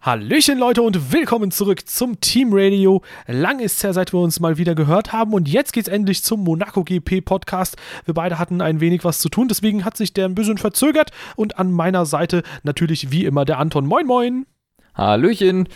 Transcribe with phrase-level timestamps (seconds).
[0.00, 3.02] Hallöchen Leute und willkommen zurück zum Team Radio.
[3.26, 6.22] Lang ist es ja, seit wir uns mal wieder gehört haben und jetzt geht's endlich
[6.22, 7.76] zum Monaco GP Podcast.
[8.04, 11.10] Wir beide hatten ein wenig was zu tun, deswegen hat sich der ein bisschen verzögert
[11.34, 13.86] und an meiner Seite natürlich wie immer der Anton.
[13.86, 14.46] Moin moin.
[14.94, 15.68] Hallöchen.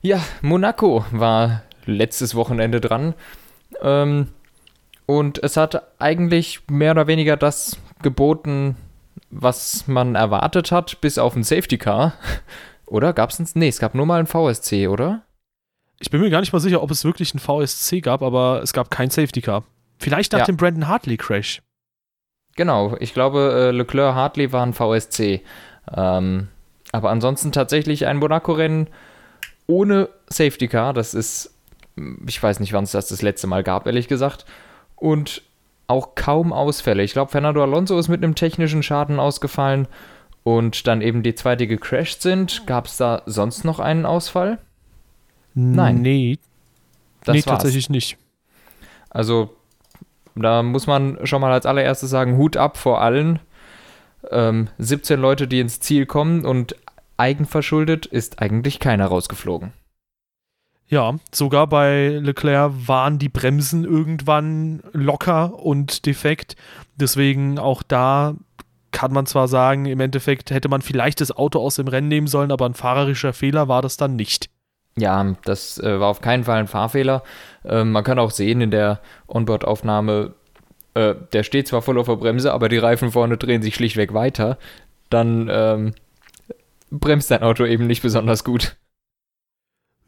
[0.00, 3.14] Ja, Monaco war letztes Wochenende dran.
[3.80, 4.26] Ähm,
[5.06, 8.76] und es hat eigentlich mehr oder weniger das geboten,
[9.30, 12.14] was man erwartet hat, bis auf ein Safety Car.
[12.92, 13.14] Oder?
[13.14, 13.48] Gab es ein.
[13.54, 15.22] Nee, es gab nur mal ein VSC, oder?
[15.98, 18.74] Ich bin mir gar nicht mal sicher, ob es wirklich ein VSC gab, aber es
[18.74, 19.64] gab kein Safety Car.
[19.98, 20.44] Vielleicht nach ja.
[20.44, 21.62] dem Brandon Hartley Crash.
[22.54, 25.40] Genau, ich glaube, äh, Leclerc Hartley war ein VSC.
[25.96, 26.48] Ähm,
[26.92, 28.88] aber ansonsten tatsächlich ein Monaco-Rennen
[29.66, 30.92] ohne Safety Car.
[30.92, 31.54] Das ist,
[32.26, 34.44] ich weiß nicht, wann es das das letzte Mal gab, ehrlich gesagt.
[34.96, 35.40] Und
[35.86, 37.02] auch kaum Ausfälle.
[37.02, 39.88] Ich glaube, Fernando Alonso ist mit einem technischen Schaden ausgefallen
[40.44, 42.66] und dann eben die zwei, die gecrashed sind.
[42.66, 44.58] Gab es da sonst noch einen Ausfall?
[45.54, 46.02] Nein.
[46.02, 46.38] Nee.
[47.24, 48.16] Das nee, tatsächlich nicht.
[49.10, 49.54] Also,
[50.34, 53.38] da muss man schon mal als allererstes sagen: Hut ab vor allen.
[54.30, 56.76] Ähm, 17 Leute, die ins Ziel kommen und
[57.16, 59.72] eigenverschuldet ist eigentlich keiner rausgeflogen.
[60.88, 66.54] Ja, sogar bei Leclerc waren die Bremsen irgendwann locker und defekt.
[66.96, 68.34] Deswegen auch da
[68.92, 72.26] kann man zwar sagen, im Endeffekt hätte man vielleicht das Auto aus dem Rennen nehmen
[72.26, 74.50] sollen, aber ein fahrerischer Fehler war das dann nicht.
[74.96, 77.22] Ja, das äh, war auf keinen Fall ein Fahrfehler.
[77.64, 80.34] Ähm, man kann auch sehen in der Onboard-Aufnahme,
[80.94, 84.12] äh, der steht zwar voll auf der Bremse, aber die Reifen vorne drehen sich schlichtweg
[84.12, 84.58] weiter.
[85.08, 85.94] Dann ähm,
[86.90, 88.76] bremst dein Auto eben nicht besonders gut.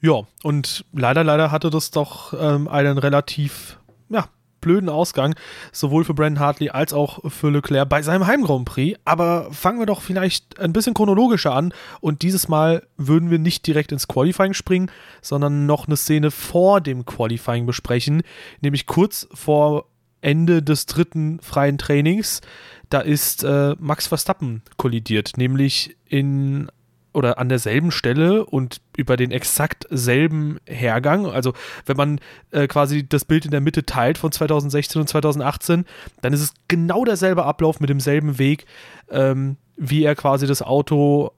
[0.02, 3.78] Ja, und leider, leider hatte das doch ähm, einen relativ
[4.10, 4.28] ja,
[4.64, 5.34] blöden Ausgang,
[5.72, 8.98] sowohl für Brandon Hartley als auch für Leclerc bei seinem Heim Grand Prix.
[9.04, 13.66] Aber fangen wir doch vielleicht ein bisschen chronologischer an und dieses Mal würden wir nicht
[13.66, 18.22] direkt ins Qualifying springen, sondern noch eine Szene vor dem Qualifying besprechen,
[18.62, 19.86] nämlich kurz vor
[20.22, 22.40] Ende des dritten freien Trainings.
[22.88, 26.70] Da ist äh, Max Verstappen kollidiert, nämlich in
[27.14, 31.26] oder an derselben Stelle und über den exakt selben Hergang.
[31.26, 31.54] Also
[31.86, 32.20] wenn man
[32.50, 35.84] äh, quasi das Bild in der Mitte teilt von 2016 und 2018,
[36.22, 38.66] dann ist es genau derselbe Ablauf mit demselben Weg,
[39.10, 41.30] ähm, wie er quasi das Auto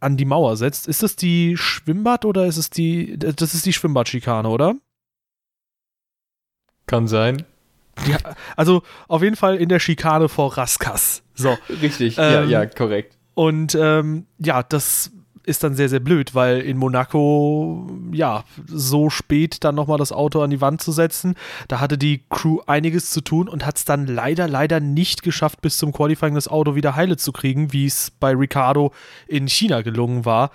[0.00, 0.86] an die Mauer setzt.
[0.86, 4.76] Ist das die Schwimmbad oder ist es die, das ist die Schwimmbadschikane, oder?
[6.86, 7.44] Kann sein.
[8.06, 8.18] Ja,
[8.56, 11.22] also auf jeden Fall in der Schikane vor Raskas.
[11.34, 11.56] So.
[11.80, 13.16] Richtig, ähm, ja, ja, korrekt.
[13.34, 15.10] Und ähm, ja, das
[15.46, 20.40] ist dann sehr, sehr blöd, weil in Monaco, ja, so spät dann nochmal das Auto
[20.40, 21.34] an die Wand zu setzen,
[21.68, 25.60] da hatte die Crew einiges zu tun und hat es dann leider, leider nicht geschafft,
[25.60, 28.92] bis zum Qualifying das Auto wieder heile zu kriegen, wie es bei Ricardo
[29.26, 30.50] in China gelungen war.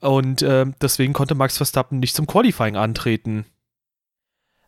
[0.00, 3.46] Und äh, deswegen konnte Max Verstappen nicht zum Qualifying antreten.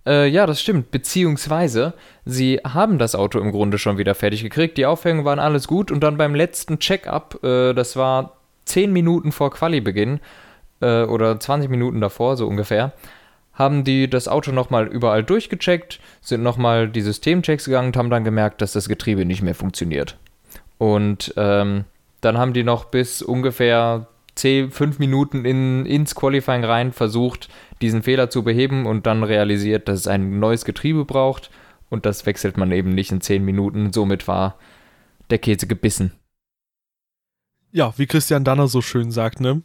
[0.07, 0.91] Äh, ja, das stimmt.
[0.91, 1.95] Beziehungsweise,
[2.25, 4.79] sie haben das Auto im Grunde schon wieder fertig gekriegt.
[4.79, 9.33] Die Aufhängungen waren alles gut und dann beim letzten Check-up, äh, das war 10 Minuten
[9.33, 10.21] vor Quali-Beginn
[10.81, 12.93] äh, oder 20 Minuten davor, so ungefähr,
[13.53, 18.25] haben die das Auto nochmal überall durchgecheckt, sind nochmal die Systemchecks gegangen und haben dann
[18.25, 20.17] gemerkt, dass das Getriebe nicht mehr funktioniert.
[20.79, 21.85] Und ähm,
[22.23, 24.07] dann haben die noch bis ungefähr
[24.37, 27.51] 10, 5 Minuten in, ins Qualifying rein versucht,
[27.83, 31.51] diesen Fehler zu beheben und dann realisiert, dass es ein neues Getriebe braucht
[31.89, 33.93] und das wechselt man eben nicht in 10 Minuten.
[33.93, 34.59] Somit war
[35.31, 36.13] der Käse gebissen.
[37.73, 39.63] Ja, wie Christian Danner so schön sagt, ne?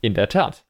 [0.00, 0.64] In der Tat.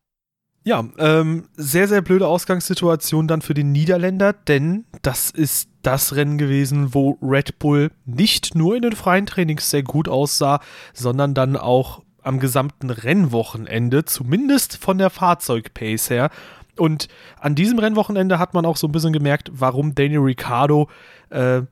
[0.65, 6.38] Ja, ähm, sehr, sehr blöde Ausgangssituation dann für den Niederländer, denn das ist das Rennen
[6.38, 10.60] gewesen, wo Red Bull nicht nur in den freien Trainings sehr gut aussah,
[10.93, 16.30] sondern dann auch am gesamten Rennwochenende, zumindest von der Fahrzeugpace her.
[16.76, 20.88] Und an diesem Rennwochenende hat man auch so ein bisschen gemerkt, warum Daniel Ricciardo
[21.30, 21.62] äh,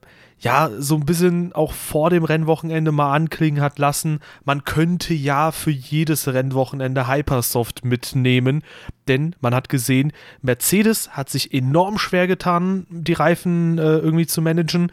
[0.40, 5.52] ja so ein bisschen auch vor dem Rennwochenende mal anklingen hat lassen, man könnte ja
[5.52, 8.62] für jedes Rennwochenende Hypersoft mitnehmen,
[9.06, 14.40] denn man hat gesehen, Mercedes hat sich enorm schwer getan, die Reifen äh, irgendwie zu
[14.40, 14.92] managen.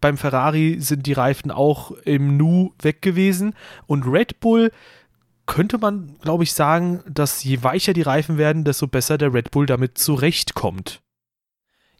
[0.00, 3.54] Beim Ferrari sind die Reifen auch im Nu weg gewesen
[3.86, 4.70] und Red Bull
[5.46, 9.50] könnte man, glaube ich, sagen, dass je weicher die Reifen werden, desto besser der Red
[9.50, 11.00] Bull damit zurechtkommt.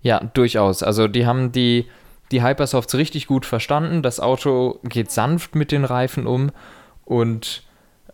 [0.02, 0.82] Ja, durchaus.
[0.82, 1.86] Also die haben die,
[2.30, 4.02] die Hypersofts richtig gut verstanden.
[4.02, 6.50] Das Auto geht sanft mit den Reifen um
[7.04, 7.62] und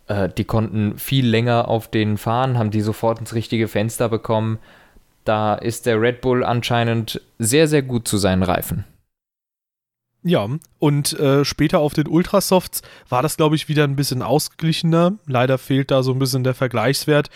[0.07, 4.59] äh, die konnten viel länger auf denen fahren, haben die sofort ins richtige Fenster bekommen.
[5.25, 8.85] Da ist der Red Bull anscheinend sehr, sehr gut zu seinen Reifen.
[10.23, 10.47] Ja,
[10.79, 15.13] und äh, später auf den Ultrasofts war das, glaube ich, wieder ein bisschen ausgeglichener.
[15.27, 17.29] Leider fehlt da so ein bisschen der Vergleichswert,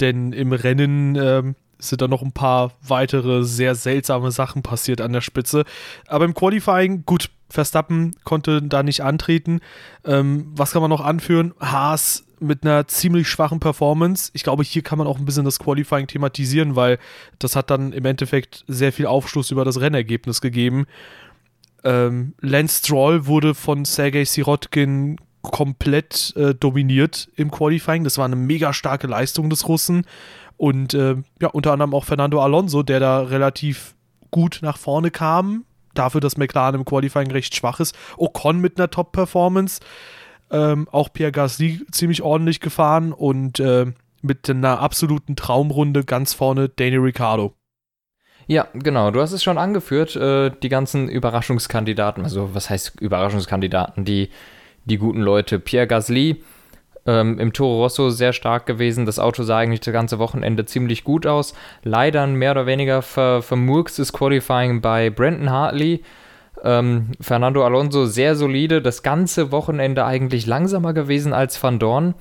[0.00, 1.42] denn im Rennen äh,
[1.78, 5.64] sind da noch ein paar weitere sehr seltsame Sachen passiert an der Spitze.
[6.06, 9.60] Aber im Qualifying, gut, Verstappen konnte da nicht antreten.
[10.04, 11.54] Ähm, was kann man noch anführen?
[11.60, 14.30] Haas mit einer ziemlich schwachen Performance.
[14.34, 16.98] Ich glaube, hier kann man auch ein bisschen das Qualifying thematisieren, weil
[17.38, 20.86] das hat dann im Endeffekt sehr viel Aufschluss über das Rennergebnis gegeben.
[21.86, 28.02] Ähm, Lance Stroll wurde von Sergei Sirotkin komplett äh, dominiert im Qualifying.
[28.02, 30.04] Das war eine mega starke Leistung des Russen.
[30.56, 33.94] Und äh, ja, unter anderem auch Fernando Alonso, der da relativ
[34.32, 35.64] gut nach vorne kam.
[35.94, 37.96] Dafür, dass McLaren im Qualifying recht schwach ist.
[38.16, 39.80] Ocon mit einer Top-Performance.
[40.50, 43.86] Ähm, auch Pierre Gasly ziemlich ordentlich gefahren und äh,
[44.22, 47.55] mit einer absoluten Traumrunde ganz vorne Danny Ricciardo.
[48.46, 49.10] Ja, genau.
[49.10, 54.30] Du hast es schon angeführt, äh, die ganzen Überraschungskandidaten, also was heißt Überraschungskandidaten, die,
[54.84, 55.58] die guten Leute.
[55.58, 56.42] Pierre Gasly
[57.06, 59.04] ähm, im Toro Rosso sehr stark gewesen.
[59.04, 61.54] Das Auto sah eigentlich das ganze Wochenende ziemlich gut aus.
[61.82, 66.02] Leider ein mehr oder weniger ver vermurkstes Qualifying bei Brandon Hartley.
[66.62, 72.14] Ähm, Fernando Alonso sehr solide, das ganze Wochenende eigentlich langsamer gewesen als Van Dorn.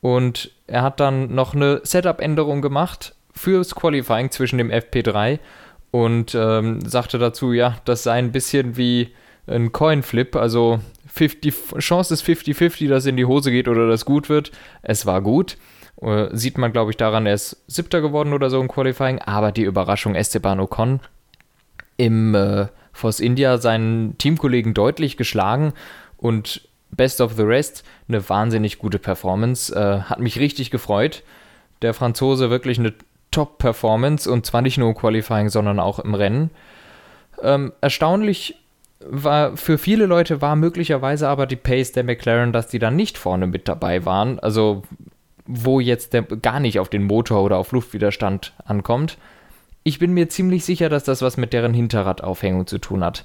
[0.00, 5.38] Und er hat dann noch eine Setup-Änderung gemacht fürs Qualifying zwischen dem FP3
[5.96, 9.14] und ähm, sagte dazu, ja, das sei ein bisschen wie
[9.46, 14.28] ein Coinflip, also 50, Chance ist 50-50, dass in die Hose geht oder dass gut
[14.28, 14.52] wird.
[14.82, 15.56] Es war gut.
[16.02, 19.52] Äh, sieht man, glaube ich, daran, er ist Siebter geworden oder so im Qualifying, aber
[19.52, 21.00] die Überraschung Esteban Ocon
[21.96, 25.72] im äh, Force India seinen Teamkollegen deutlich geschlagen
[26.18, 29.74] und Best of the Rest, eine wahnsinnig gute Performance.
[29.74, 31.22] Äh, hat mich richtig gefreut.
[31.80, 32.92] Der Franzose wirklich eine
[33.30, 36.50] Top-Performance und zwar nicht nur im Qualifying, sondern auch im Rennen.
[37.42, 38.56] Ähm, erstaunlich
[39.00, 43.18] war für viele Leute war möglicherweise aber die Pace der McLaren, dass die dann nicht
[43.18, 44.38] vorne mit dabei waren.
[44.38, 44.82] Also
[45.46, 49.16] wo jetzt der gar nicht auf den Motor oder auf Luftwiderstand ankommt.
[49.84, 53.24] Ich bin mir ziemlich sicher, dass das was mit deren Hinterradaufhängung zu tun hat.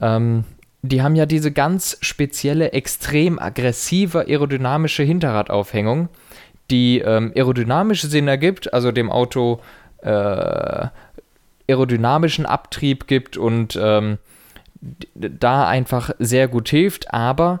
[0.00, 0.44] Ähm,
[0.82, 6.08] die haben ja diese ganz spezielle, extrem aggressive aerodynamische Hinterradaufhängung
[6.70, 9.60] die ähm, aerodynamische Sinn ergibt, also dem Auto
[10.02, 10.86] äh,
[11.68, 14.18] aerodynamischen Abtrieb gibt und ähm,
[15.14, 17.60] da einfach sehr gut hilft, aber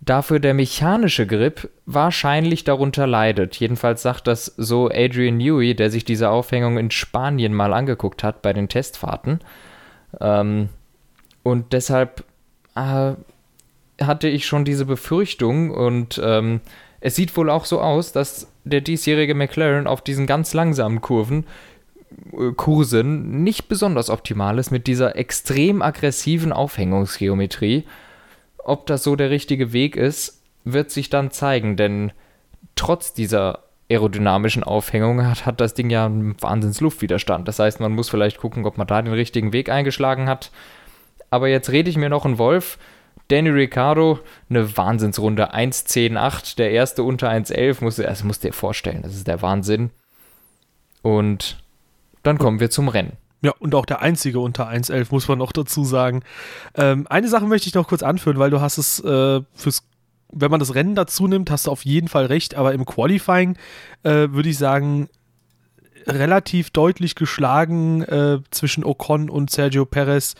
[0.00, 3.56] dafür der mechanische Grip wahrscheinlich darunter leidet.
[3.56, 8.42] Jedenfalls sagt das so Adrian Newey, der sich diese Aufhängung in Spanien mal angeguckt hat
[8.42, 9.40] bei den Testfahrten.
[10.20, 10.68] Ähm,
[11.42, 12.24] und deshalb
[12.74, 13.12] äh,
[14.02, 16.60] hatte ich schon diese Befürchtung und ähm,
[17.06, 21.46] es sieht wohl auch so aus, dass der diesjährige McLaren auf diesen ganz langsamen Kurven
[22.32, 27.84] äh, Kursen nicht besonders optimal ist mit dieser extrem aggressiven Aufhängungsgeometrie.
[28.58, 32.10] Ob das so der richtige Weg ist, wird sich dann zeigen, denn
[32.74, 37.46] trotz dieser aerodynamischen Aufhängung hat, hat das Ding ja einen Wahnsinns-Luftwiderstand.
[37.46, 40.50] Das heißt, man muss vielleicht gucken, ob man da den richtigen Weg eingeschlagen hat.
[41.30, 42.78] Aber jetzt rede ich mir noch einen Wolf
[43.28, 49.02] Danny Ricciardo, eine Wahnsinnsrunde 1.10.8, der erste unter 1.11, musst, das musst du dir vorstellen,
[49.02, 49.90] das ist der Wahnsinn.
[51.02, 51.58] Und
[52.22, 53.12] dann kommen wir zum Rennen.
[53.42, 56.22] Ja, und auch der einzige unter 1.11, muss man noch dazu sagen.
[56.74, 59.84] Ähm, eine Sache möchte ich noch kurz anführen, weil du hast es äh, fürs
[60.32, 63.56] wenn man das Rennen dazu nimmt, hast du auf jeden Fall recht, aber im Qualifying
[64.02, 65.08] äh, würde ich sagen,
[66.06, 70.34] relativ deutlich geschlagen äh, zwischen Ocon und Sergio Perez.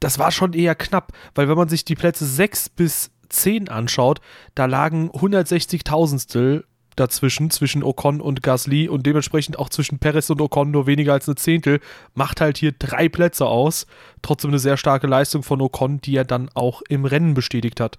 [0.00, 4.20] Das war schon eher knapp, weil wenn man sich die Plätze 6 bis 10 anschaut,
[4.54, 6.64] da lagen 160.000stel
[6.96, 11.28] dazwischen, zwischen Ocon und Gasly und dementsprechend auch zwischen Perez und Ocon nur weniger als
[11.28, 11.80] eine Zehntel,
[12.14, 13.86] macht halt hier drei Plätze aus.
[14.22, 17.98] Trotzdem eine sehr starke Leistung von Ocon, die er dann auch im Rennen bestätigt hat.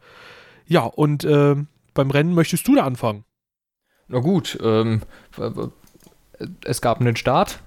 [0.65, 1.55] Ja, und äh,
[1.93, 3.23] beim Rennen möchtest du da anfangen?
[4.07, 5.01] Na gut, ähm,
[6.63, 7.59] es gab einen Start.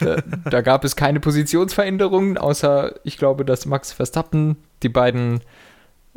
[0.00, 0.16] da,
[0.48, 5.40] da, gab es keine Positionsveränderungen, außer ich glaube, dass Max Verstappen die beiden,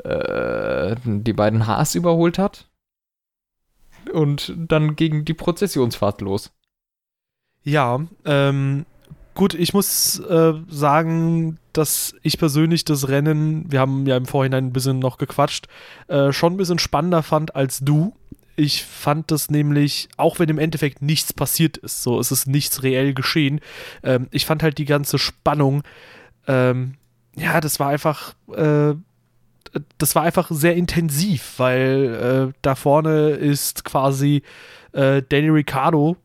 [0.03, 2.67] äh, die beiden Haas überholt hat.
[4.11, 6.51] Und dann ging die Prozessionsfahrt los.
[7.63, 8.85] Ja, ähm,
[9.33, 14.67] gut, ich muss äh, sagen, dass ich persönlich das Rennen, wir haben ja im Vorhinein
[14.67, 15.67] ein bisschen noch gequatscht,
[16.07, 18.13] äh, schon ein bisschen spannender fand als du.
[18.55, 22.83] Ich fand das nämlich, auch wenn im Endeffekt nichts passiert ist, so es ist nichts
[22.83, 23.61] reell geschehen,
[24.03, 25.83] ähm, ich fand halt die ganze Spannung,
[26.47, 26.95] ähm,
[27.35, 28.93] ja, das war einfach, äh,
[29.97, 34.43] das war einfach sehr intensiv, weil äh, da vorne ist quasi
[34.91, 36.15] äh, Danny Ricciardo,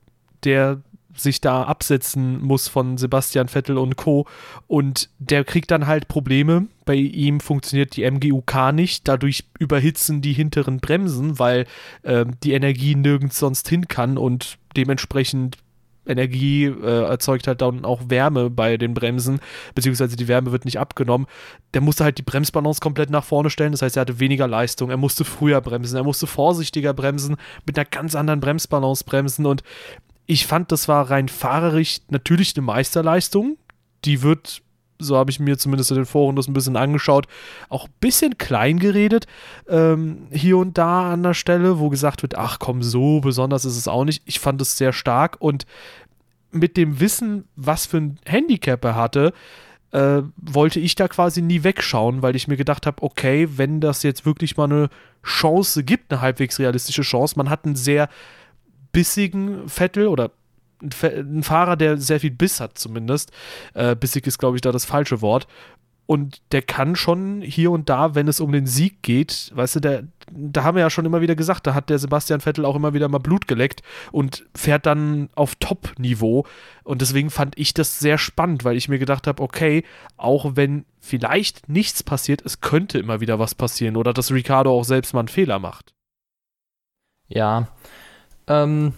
[0.44, 0.82] der
[1.20, 4.26] sich da absetzen muss von Sebastian Vettel und Co.
[4.66, 6.66] Und der kriegt dann halt Probleme.
[6.84, 9.08] Bei ihm funktioniert die MGUK nicht.
[9.08, 11.66] Dadurch überhitzen die hinteren Bremsen, weil
[12.02, 15.58] äh, die Energie nirgends sonst hin kann und dementsprechend
[16.08, 19.40] Energie äh, erzeugt halt dann auch Wärme bei den Bremsen,
[19.74, 21.26] beziehungsweise die Wärme wird nicht abgenommen.
[21.74, 24.90] Der musste halt die Bremsbalance komplett nach vorne stellen, das heißt, er hatte weniger Leistung,
[24.90, 29.62] er musste früher bremsen, er musste vorsichtiger bremsen, mit einer ganz anderen Bremsbalance bremsen und
[30.28, 33.56] ich fand, das war rein fahrerisch natürlich eine Meisterleistung.
[34.04, 34.62] Die wird
[35.00, 37.26] so habe ich mir zumindest in den Foren das ein bisschen angeschaut,
[37.68, 39.26] auch ein bisschen klein geredet,
[39.68, 43.76] ähm, hier und da an der Stelle, wo gesagt wird, ach komm, so besonders ist
[43.76, 44.22] es auch nicht.
[44.26, 45.66] Ich fand es sehr stark und
[46.50, 49.32] mit dem Wissen, was für ein Handicap er hatte,
[49.92, 54.02] äh, wollte ich da quasi nie wegschauen, weil ich mir gedacht habe, okay, wenn das
[54.02, 54.88] jetzt wirklich mal eine
[55.22, 58.08] Chance gibt, eine halbwegs realistische Chance, man hat einen sehr
[58.98, 60.32] bissigen Vettel oder
[60.82, 63.30] ein Fahrer, der sehr viel Biss hat zumindest.
[63.74, 65.46] Äh, bissig ist, glaube ich, da das falsche Wort.
[66.06, 69.80] Und der kann schon hier und da, wenn es um den Sieg geht, weißt du,
[69.80, 70.02] der,
[70.32, 72.92] da haben wir ja schon immer wieder gesagt, da hat der Sebastian Vettel auch immer
[72.92, 76.44] wieder mal Blut geleckt und fährt dann auf Top-Niveau.
[76.82, 79.84] Und deswegen fand ich das sehr spannend, weil ich mir gedacht habe, okay,
[80.16, 84.84] auch wenn vielleicht nichts passiert, es könnte immer wieder was passieren oder dass Ricardo auch
[84.84, 85.94] selbst mal einen Fehler macht.
[87.28, 87.68] Ja,
[88.48, 88.92] ähm,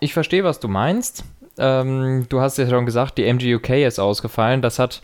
[0.00, 1.24] ich verstehe, was du meinst.
[1.58, 4.62] Ähm, du hast ja schon gesagt, die MGUK ist ausgefallen.
[4.62, 5.02] Das hat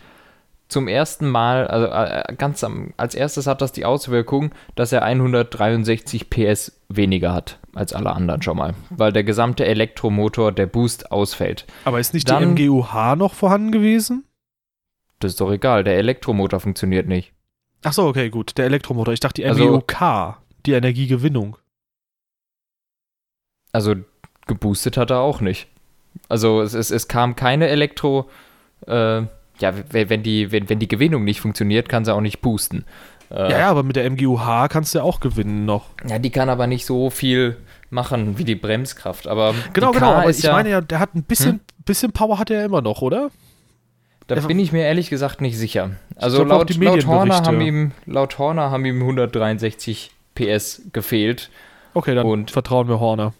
[0.68, 5.02] zum ersten Mal, also äh, ganz am, als erstes hat das die Auswirkung, dass er
[5.02, 11.12] 163 PS weniger hat als alle anderen schon mal, weil der gesamte Elektromotor, der Boost
[11.12, 11.66] ausfällt.
[11.84, 14.24] Aber ist nicht Dann, die MGUH noch vorhanden gewesen?
[15.20, 17.32] Das ist doch egal, der Elektromotor funktioniert nicht.
[17.84, 19.14] Ach so, okay, gut, der Elektromotor.
[19.14, 21.56] Ich dachte die MGUK, also, die Energiegewinnung.
[23.76, 23.94] Also
[24.46, 25.68] geboostet hat er auch nicht.
[26.30, 28.30] Also es, es, es kam keine Elektro,
[28.86, 32.86] äh, ja, wenn die, wenn, wenn die Gewinnung nicht funktioniert, kann sie auch nicht boosten.
[33.30, 35.90] Äh, ja, ja, aber mit der MGUH kannst du ja auch gewinnen noch.
[36.08, 37.58] Ja, die kann aber nicht so viel
[37.90, 39.28] machen wie die Bremskraft.
[39.28, 41.60] Aber genau, genau, aber ich ja, meine ja, der hat ein bisschen, hm?
[41.84, 43.30] bisschen Power hat er immer noch, oder?
[44.26, 45.90] Da er bin ich mir ehrlich gesagt nicht sicher.
[46.14, 51.50] Also laut, laut, Horner haben ihm, laut Horner haben ihm 163 PS gefehlt.
[51.92, 53.34] Okay, dann und vertrauen wir Horner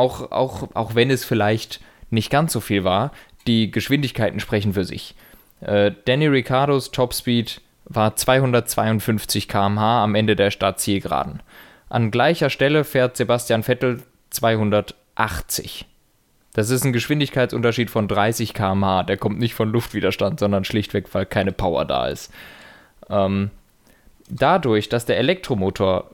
[0.00, 1.80] auch, auch, auch wenn es vielleicht
[2.10, 3.12] nicht ganz so viel war,
[3.46, 5.14] die Geschwindigkeiten sprechen für sich.
[5.60, 11.42] Äh, Danny Ricardos Topspeed war 252 km/h am Ende der Startzielgeraden.
[11.88, 15.86] An gleicher Stelle fährt Sebastian Vettel 280.
[16.52, 19.04] Das ist ein Geschwindigkeitsunterschied von 30 km/h.
[19.04, 22.32] Der kommt nicht von Luftwiderstand, sondern schlichtweg, weil keine Power da ist.
[23.08, 23.50] Ähm,
[24.28, 26.10] dadurch, dass der Elektromotor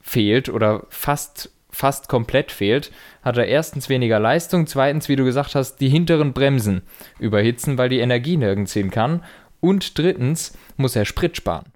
[0.00, 2.90] fehlt oder fast fast komplett fehlt,
[3.22, 6.82] hat er erstens weniger Leistung, zweitens, wie du gesagt hast, die hinteren Bremsen
[7.18, 9.22] überhitzen, weil die Energie nirgends hin kann
[9.60, 11.66] und drittens muss er Sprit sparen.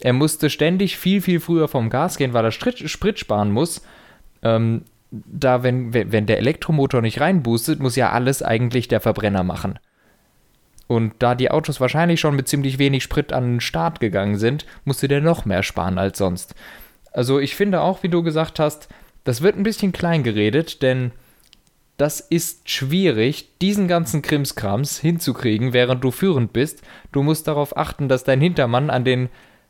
[0.00, 3.82] Er musste ständig viel, viel früher vom Gas gehen, weil er Sprit sparen muss.
[4.42, 9.78] Ähm, da, wenn, wenn der Elektromotor nicht reinboostet, muss ja alles eigentlich der Verbrenner machen.
[10.86, 14.66] Und da die Autos wahrscheinlich schon mit ziemlich wenig Sprit an den Start gegangen sind,
[14.84, 16.54] musste der noch mehr sparen als sonst.
[17.12, 18.88] Also ich finde auch, wie du gesagt hast,
[19.24, 21.12] das wird ein bisschen klein geredet, denn
[21.96, 26.82] das ist schwierig, diesen ganzen Krimskrams hinzukriegen, während du führend bist.
[27.12, 29.28] Du musst darauf achten, dass dein Hintermann an den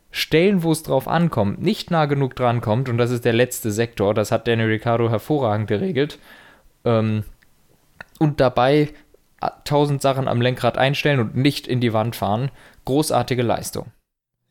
[0.09, 2.87] Stellen, wo es drauf ankommt, nicht nah genug drankommt.
[2.87, 4.13] Und das ist der letzte Sektor.
[4.13, 6.19] Das hat Danny Ricciardo hervorragend geregelt.
[6.85, 7.23] Ähm,
[8.19, 8.93] und dabei
[9.65, 12.51] tausend Sachen am Lenkrad einstellen und nicht in die Wand fahren.
[12.85, 13.91] Großartige Leistung.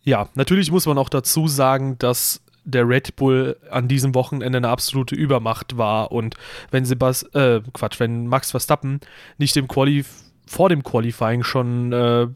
[0.03, 4.69] Ja, natürlich muss man auch dazu sagen, dass der Red Bull an diesem Wochenende eine
[4.69, 6.37] absolute Übermacht war und
[6.71, 9.01] wenn Sebas äh, Quatsch, wenn Max Verstappen
[9.39, 10.05] nicht im Quali
[10.47, 12.27] vor dem Qualifying schon äh,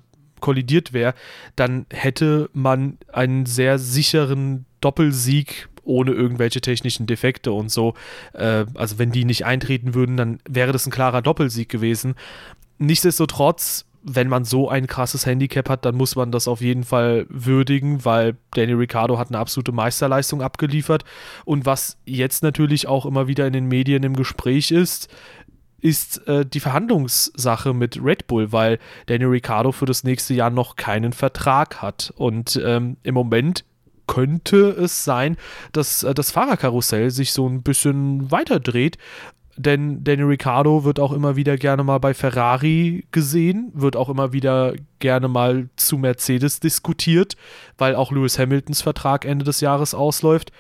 [0.40, 1.14] kollidiert wäre,
[1.54, 7.95] dann hätte man einen sehr sicheren Doppelsieg ohne irgendwelche technischen Defekte und so.
[8.33, 12.14] Äh, also wenn die nicht eintreten würden, dann wäre das ein klarer Doppelsieg gewesen.
[12.78, 17.27] Nichtsdestotrotz wenn man so ein krasses Handicap hat, dann muss man das auf jeden Fall
[17.29, 21.05] würdigen, weil Danny Ricciardo hat eine absolute Meisterleistung abgeliefert.
[21.45, 25.09] Und was jetzt natürlich auch immer wieder in den Medien im Gespräch ist,
[25.81, 30.77] ist äh, die Verhandlungssache mit Red Bull, weil Danny Ricciardo für das nächste Jahr noch
[30.77, 32.13] keinen Vertrag hat.
[32.17, 33.65] Und ähm, im Moment
[34.07, 35.37] könnte es sein,
[35.73, 38.99] dass äh, das Fahrerkarussell sich so ein bisschen weiterdreht,
[39.57, 44.33] denn Danny Ricciardo wird auch immer wieder gerne mal bei Ferrari gesehen, wird auch immer
[44.33, 47.37] wieder gerne mal zu Mercedes diskutiert,
[47.79, 50.53] weil auch Lewis Hamiltons Vertrag Ende des Jahres ausläuft.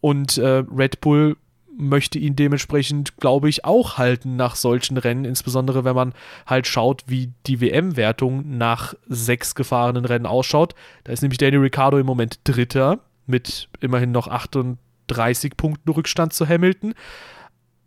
[0.00, 1.36] Und äh, Red Bull
[1.76, 6.14] möchte ihn dementsprechend, glaube ich, auch halten nach solchen Rennen, insbesondere wenn man
[6.46, 10.74] halt schaut, wie die WM-Wertung nach sechs gefahrenen Rennen ausschaut.
[11.04, 16.48] Da ist nämlich Danny Ricciardo im Moment Dritter mit immerhin noch 38 Punkten Rückstand zu
[16.48, 16.94] Hamilton.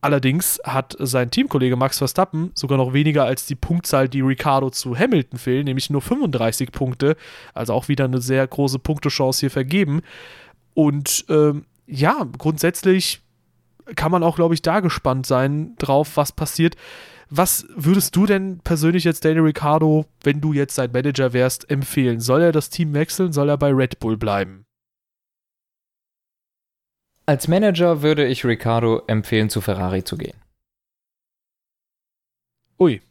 [0.01, 4.97] Allerdings hat sein Teamkollege Max Verstappen sogar noch weniger als die Punktzahl, die Ricciardo zu
[4.97, 7.17] Hamilton fehlen, nämlich nur 35 Punkte.
[7.53, 10.01] Also auch wieder eine sehr große Punktechance hier vergeben.
[10.73, 13.21] Und ähm, ja, grundsätzlich
[13.95, 16.75] kann man auch, glaube ich, da gespannt sein drauf, was passiert.
[17.29, 22.21] Was würdest du denn persönlich jetzt Daniel Ricciardo, wenn du jetzt sein Manager wärst, empfehlen?
[22.21, 23.33] Soll er das Team wechseln?
[23.33, 24.65] Soll er bei Red Bull bleiben?
[27.29, 30.33] Als Manager würde ich Ricciardo empfehlen, zu Ferrari zu gehen.
[32.79, 33.01] Ui.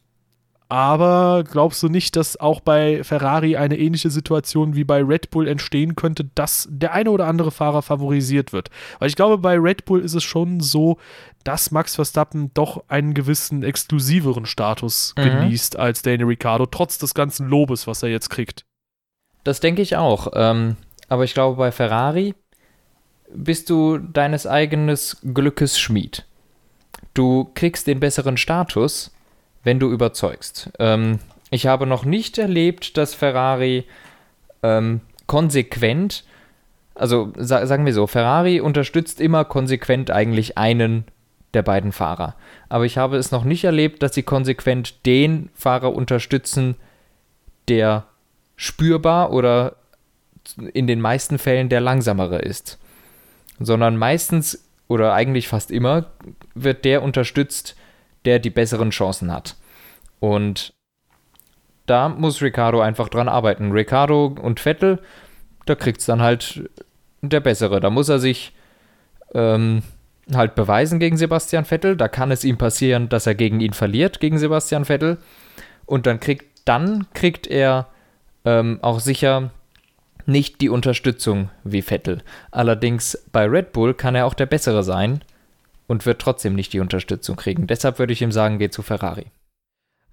[0.68, 5.46] Aber glaubst du nicht, dass auch bei Ferrari eine ähnliche Situation wie bei Red Bull
[5.46, 8.70] entstehen könnte, dass der eine oder andere Fahrer favorisiert wird?
[8.98, 10.98] Weil ich glaube, bei Red Bull ist es schon so,
[11.44, 15.22] dass Max Verstappen doch einen gewissen exklusiveren Status mhm.
[15.22, 18.64] genießt als Daniel Ricciardo, trotz des ganzen Lobes, was er jetzt kriegt.
[19.44, 20.32] Das denke ich auch.
[20.34, 20.76] Ähm,
[21.08, 22.34] aber ich glaube, bei Ferrari
[23.35, 24.97] bist du deines eigenen
[25.35, 26.25] Glückes Schmied.
[27.14, 29.12] Du kriegst den besseren Status,
[29.64, 30.70] wenn du überzeugst.
[30.78, 31.18] Ähm,
[31.50, 33.85] ich habe noch nicht erlebt, dass Ferrari
[34.62, 36.25] ähm, konsequent,
[36.94, 41.04] also sa sagen wir so, Ferrari unterstützt immer konsequent eigentlich einen
[41.54, 42.35] der beiden Fahrer.
[42.68, 46.76] Aber ich habe es noch nicht erlebt, dass sie konsequent den Fahrer unterstützen,
[47.68, 48.04] der
[48.56, 49.76] spürbar oder
[50.73, 52.78] in den meisten Fällen der langsamere ist
[53.59, 56.07] sondern meistens oder eigentlich fast immer
[56.55, 57.77] wird der unterstützt,
[58.25, 59.57] der die besseren Chancen hat.
[60.21, 60.75] Und
[61.87, 63.73] da muss Ricardo einfach dran arbeiten.
[63.73, 64.99] Ricardo und Vettel,
[65.67, 66.69] da kriegt es dann halt
[67.23, 67.81] der Bessere.
[67.81, 68.55] Da muss er sich
[69.35, 69.83] ähm,
[70.35, 71.97] halt beweisen gegen Sebastian Vettel.
[71.97, 75.19] Da kann es ihm passieren, dass er gegen ihn verliert, gegen Sebastian Vettel.
[75.87, 77.87] Und dann kriegt, dann kriegt er
[78.45, 79.50] ähm, auch sicher
[80.28, 82.23] nicht die Unterstützung wie Vettel.
[82.50, 85.23] Allerdings bei Red Bull kann er auch der Bessere sein
[85.87, 87.66] und wird trotzdem nicht die Unterstützung kriegen.
[87.66, 89.26] Deshalb würde ich ihm sagen, geh zu Ferrari.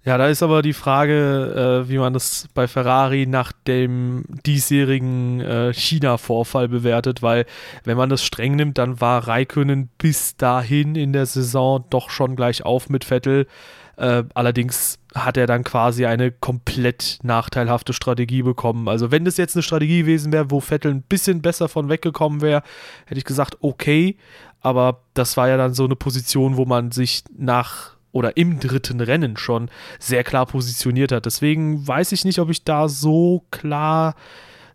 [0.06, 5.40] Ja, da ist aber die Frage, äh, wie man das bei Ferrari nach dem diesjährigen
[5.40, 7.44] äh, China-Vorfall bewertet, weil
[7.82, 12.36] wenn man das streng nimmt, dann war Raikönnen bis dahin in der Saison doch schon
[12.36, 13.48] gleich auf mit Vettel.
[13.96, 18.88] Äh, allerdings hat er dann quasi eine komplett nachteilhafte Strategie bekommen.
[18.88, 22.42] Also wenn das jetzt eine Strategie gewesen wäre, wo Vettel ein bisschen besser von weggekommen
[22.42, 22.62] wäre,
[23.06, 24.16] hätte ich gesagt, okay.
[24.60, 29.00] Aber das war ja dann so eine Position, wo man sich nach oder im dritten
[29.00, 31.26] Rennen schon sehr klar positioniert hat.
[31.26, 34.14] Deswegen weiß ich nicht, ob ich da so klar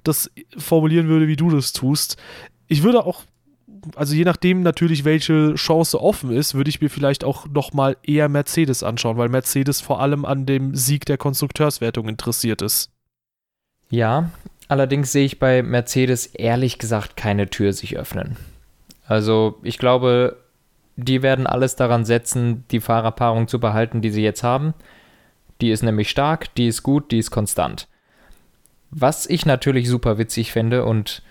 [0.03, 2.17] das formulieren würde, wie du das tust.
[2.67, 3.23] Ich würde auch
[3.95, 8.29] also je nachdem natürlich, welche Chance offen ist, würde ich mir vielleicht auch nochmal eher
[8.29, 12.91] Mercedes anschauen, weil Mercedes vor allem an dem Sieg der Konstrukteurswertung interessiert ist.
[13.89, 14.29] Ja,
[14.67, 18.37] allerdings sehe ich bei Mercedes ehrlich gesagt keine Tür sich öffnen.
[19.05, 20.37] Also ich glaube,
[20.95, 24.73] die werden alles daran setzen, die Fahrerpaarung zu behalten, die sie jetzt haben.
[25.59, 27.87] Die ist nämlich stark, die ist gut, die ist konstant.
[28.89, 31.21] Was ich natürlich super witzig fände und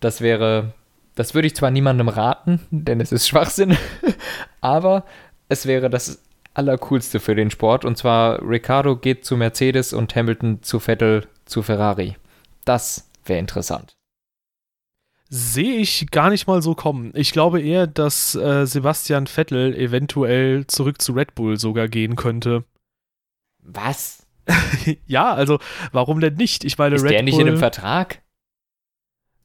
[0.00, 0.72] das wäre
[1.16, 3.76] das würde ich zwar niemandem raten, denn es ist Schwachsinn,
[4.60, 5.04] aber
[5.48, 6.22] es wäre das
[6.54, 7.84] Allercoolste für den Sport.
[7.84, 12.16] Und zwar Ricardo geht zu Mercedes und Hamilton zu Vettel zu Ferrari.
[12.64, 13.96] Das wäre interessant.
[15.28, 17.12] Sehe ich gar nicht mal so kommen.
[17.14, 22.64] Ich glaube eher, dass äh, Sebastian Vettel eventuell zurück zu Red Bull sogar gehen könnte.
[23.58, 24.26] Was?
[25.06, 25.58] ja, also
[25.92, 26.64] warum denn nicht?
[26.64, 28.22] Ich meine, ist Red der nicht Bull, in einem Vertrag?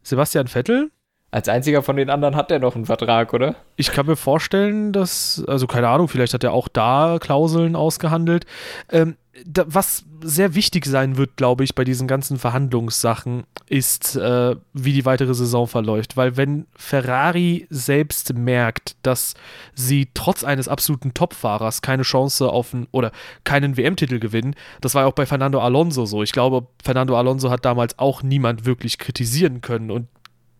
[0.03, 0.91] Sebastian Vettel?
[1.31, 3.55] Als einziger von den anderen hat er noch einen Vertrag, oder?
[3.77, 8.45] Ich kann mir vorstellen, dass, also keine Ahnung, vielleicht hat er auch da Klauseln ausgehandelt.
[8.91, 9.15] Ähm,
[9.45, 14.91] da, was sehr wichtig sein wird, glaube ich, bei diesen ganzen Verhandlungssachen, ist, äh, wie
[14.91, 16.17] die weitere Saison verläuft.
[16.17, 19.33] Weil wenn Ferrari selbst merkt, dass
[19.73, 23.11] sie trotz eines absoluten Topfahrers keine Chance auf einen oder
[23.45, 26.23] keinen WM-Titel gewinnen, das war ja auch bei Fernando Alonso so.
[26.23, 29.91] Ich glaube, Fernando Alonso hat damals auch niemand wirklich kritisieren können.
[29.91, 30.07] Und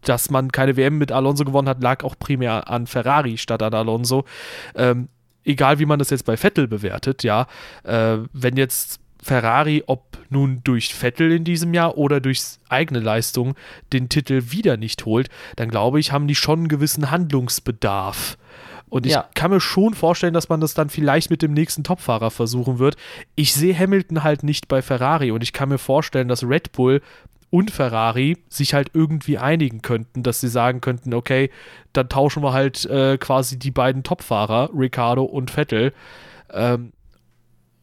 [0.04, 3.74] dass man keine WM mit Alonso gewonnen hat, lag auch primär an Ferrari statt an
[3.74, 4.26] Alonso.
[4.76, 5.10] Ähm,
[5.44, 7.48] egal wie man das jetzt bei Vettel bewertet, ja,
[7.84, 13.56] äh, wenn jetzt Ferrari, ob nun durch Vettel in diesem Jahr oder durch eigene Leistung,
[13.94, 18.38] den Titel wieder nicht holt, dann glaube ich, haben die schon einen gewissen Handlungsbedarf.
[18.90, 19.30] Und ich ja.
[19.36, 22.98] kann mir schon vorstellen, dass man das dann vielleicht mit dem nächsten Topfahrer versuchen wird.
[23.36, 27.02] Ich sehe Hamilton halt nicht bei Ferrari und ich kann mir vorstellen, dass Red Bull
[27.52, 31.52] und Ferrari sich halt irgendwie einigen könnten, dass sie sagen könnten, okay,
[31.94, 35.94] dann tauschen wir halt äh, quasi die beiden Topfahrer, Ricardo und Vettel.
[36.52, 36.94] Ähm,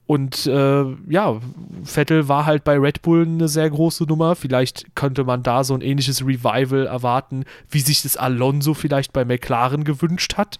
[0.07, 1.39] und äh, ja,
[1.85, 4.37] Vettel war halt bei Red Bull eine sehr große Nummer.
[4.37, 9.27] Vielleicht könnte man da so ein ähnliches Revival erwarten, wie sich das Alonso vielleicht bei
[9.27, 10.59] McLaren gewünscht hat.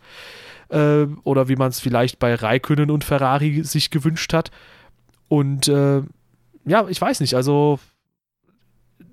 [0.69, 4.51] Äh, oder wie man es vielleicht bei Raikönnen und Ferrari sich gewünscht hat.
[5.29, 6.03] Und äh,
[6.67, 7.79] ja, ich weiß nicht, also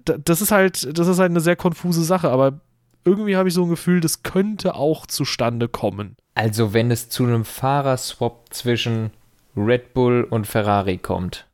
[0.05, 2.59] das ist halt, das ist halt eine sehr konfuse Sache, aber
[3.05, 6.17] irgendwie habe ich so ein Gefühl, das könnte auch zustande kommen.
[6.33, 9.11] Also wenn es zu einem Fahrerswap zwischen
[9.55, 11.47] Red Bull und Ferrari kommt.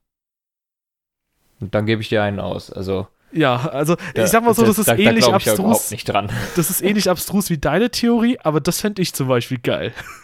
[1.59, 2.71] Dann gebe ich dir einen aus.
[2.71, 3.07] Also.
[3.31, 5.85] Ja, also da, ich sag mal so, das, das ist da, ähnlich da abstrus.
[5.85, 6.31] Ich nicht dran.
[6.55, 9.93] Das ist ähnlich abstrus wie deine Theorie, aber das fände ich zum Beispiel geil.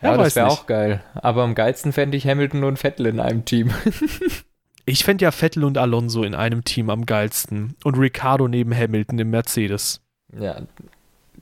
[0.00, 1.02] ja, ja das wäre auch geil.
[1.14, 3.74] Aber am geilsten fände ich Hamilton und Vettel in einem Team.
[4.86, 7.74] ich fände ja Vettel und Alonso in einem Team am geilsten.
[7.84, 10.00] Und Ricardo neben Hamilton im Mercedes.
[10.32, 10.62] Ja,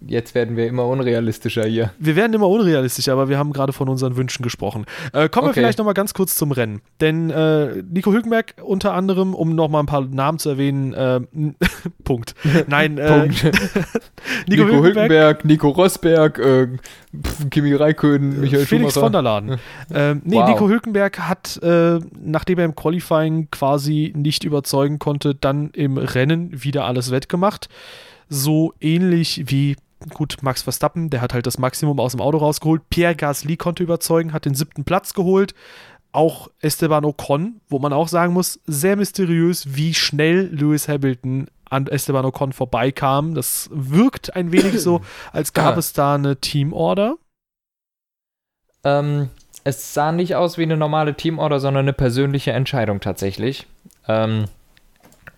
[0.06, 1.92] jetzt werden wir immer unrealistischer hier.
[1.98, 4.84] Wir werden immer unrealistischer, aber wir haben gerade von unseren Wünschen gesprochen.
[5.12, 5.56] Äh, kommen okay.
[5.56, 6.80] wir vielleicht nochmal ganz kurz zum Rennen.
[7.00, 11.20] Denn äh, Nico Hülkenberg unter anderem, um nochmal ein paar Namen zu erwähnen, äh,
[12.04, 12.34] Punkt.
[12.66, 13.44] Nein, äh, Punkt.
[14.48, 16.68] Nico, Nico Hülkenberg, Nico Rosberg, äh,
[17.50, 19.06] Kimi Räikkönen, Michael Felix Schumacher.
[19.06, 19.60] von der Laden.
[19.94, 20.48] ähm, nee, wow.
[20.48, 26.64] Nico Hülkenberg hat, äh, nachdem er im Qualifying quasi nicht überzeugen konnte, dann im Rennen
[26.64, 27.68] wieder alles wettgemacht
[28.28, 29.76] so ähnlich wie
[30.10, 32.82] gut, Max Verstappen, der hat halt das Maximum aus dem Auto rausgeholt.
[32.90, 35.54] Pierre Gasly konnte überzeugen, hat den siebten Platz geholt.
[36.12, 41.86] Auch Esteban Ocon, wo man auch sagen muss, sehr mysteriös, wie schnell Lewis Hamilton an
[41.88, 43.34] Esteban Ocon vorbeikam.
[43.34, 45.00] Das wirkt ein wenig so,
[45.32, 47.16] als gab es da eine Teamorder.
[48.84, 49.30] Ähm,
[49.64, 53.66] es sah nicht aus wie eine normale Teamorder, sondern eine persönliche Entscheidung tatsächlich.
[54.06, 54.44] Ähm,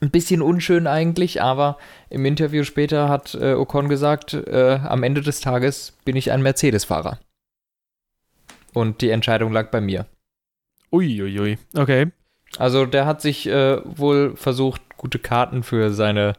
[0.00, 1.78] ein bisschen unschön eigentlich, aber
[2.10, 6.42] im Interview später hat äh, Ocon gesagt, äh, am Ende des Tages bin ich ein
[6.42, 7.18] Mercedes-Fahrer.
[8.72, 10.06] Und die Entscheidung lag bei mir.
[10.92, 11.58] Uiuiui, ui, ui.
[11.74, 12.12] okay.
[12.58, 16.34] Also der hat sich äh, wohl versucht, gute Karten für seine,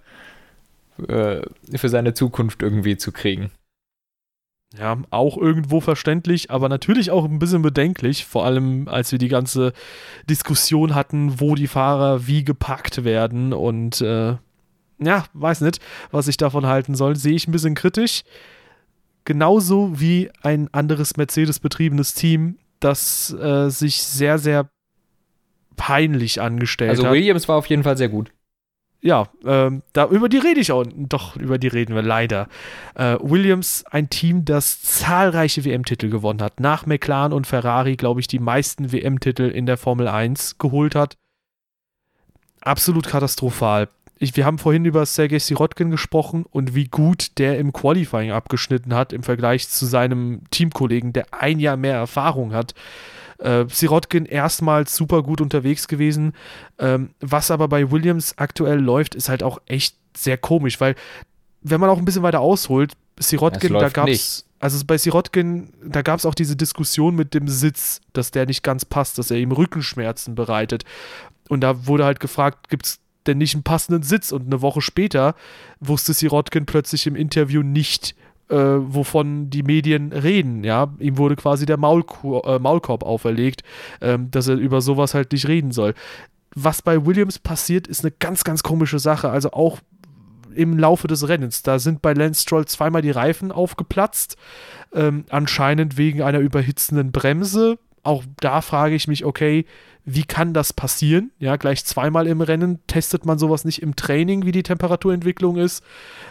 [1.07, 1.41] äh,
[1.75, 3.51] für seine Zukunft irgendwie zu kriegen.
[4.77, 9.30] Ja, auch irgendwo verständlich, aber natürlich auch ein bisschen bedenklich, vor allem als wir die
[9.30, 9.71] ganze
[10.30, 14.36] Diskussion hatten, wo die Fahrer wie gepackt werden und äh,
[14.99, 15.80] ja, weiß nicht,
[16.12, 17.15] was ich davon halten soll.
[17.15, 18.23] Sehe ich ein bisschen kritisch.
[19.25, 24.69] Genauso wie ein anderes Mercedes-betriebenes Team, das äh, sich sehr, sehr
[25.75, 27.10] peinlich angestellt also hat.
[27.10, 28.32] Also Williams war auf jeden Fall sehr gut
[29.01, 30.83] ja, ähm, da, über die rede ich auch.
[30.95, 32.47] Doch, über die reden wir leider.
[32.95, 36.60] Äh, Williams, ein Team, das zahlreiche WM-Titel gewonnen hat.
[36.60, 41.17] Nach McLaren und Ferrari, glaube ich, die meisten WM-Titel in der Formel 1 geholt hat.
[42.62, 43.88] Absolut katastrophal.
[44.19, 48.95] Ich, wir haben vorhin über Sergei Sirotkin gesprochen und wie gut der im Qualifying abgeschnitten
[48.95, 52.73] hat im Vergleich zu seinem Teamkollegen, der ein Jahr mehr Erfahrung hat.
[53.39, 56.34] Äh, Sirotkin erstmals super gut unterwegs gewesen.
[56.80, 60.95] Ähm, was aber bei Williams aktuell läuft, ist halt auch echt sehr komisch, weil
[61.62, 66.02] wenn man auch ein bisschen weiter ausholt, Sirotkin, da gab es, also bei Sirotkin, da
[66.02, 69.38] gab es auch diese Diskussion mit dem Sitz, dass der nicht ganz passt, dass er
[69.38, 70.84] ihm Rückenschmerzen bereitet.
[71.50, 74.32] Und da wurde halt gefragt, gibt es denn nicht einen passenden Sitz?
[74.32, 75.36] Und eine Woche später
[75.80, 78.15] wusste Sirotkin plötzlich im Interview nicht,
[78.49, 80.63] äh, wovon die Medien reden.
[80.63, 83.63] Ja, ihm wurde quasi der Maulko äh, Maulkorb auferlegt,
[84.01, 85.93] ähm, dass er über sowas halt nicht reden soll.
[86.55, 89.29] Was bei Williams passiert, ist eine ganz, ganz komische Sache.
[89.29, 89.79] Also auch
[90.55, 91.62] im Laufe des Rennens.
[91.62, 94.38] Da sind bei Lance Stroll zweimal die Reifen aufgeplatzt,
[94.93, 97.77] ähm, anscheinend wegen einer überhitzenden Bremse.
[98.07, 99.65] Auch da frage ich mich, okay,
[100.05, 101.31] wie kann das passieren?
[101.39, 105.83] Ja, gleich zweimal im Rennen testet man sowas nicht im Training, wie die Temperaturentwicklung ist,